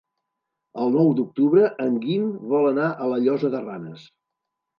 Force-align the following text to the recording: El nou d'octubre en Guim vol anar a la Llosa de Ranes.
El 0.85 0.95
nou 0.95 1.11
d'octubre 1.19 1.67
en 1.85 1.99
Guim 2.07 2.25
vol 2.55 2.67
anar 2.71 2.89
a 3.05 3.11
la 3.13 3.21
Llosa 3.27 3.53
de 3.59 3.63
Ranes. 3.69 4.09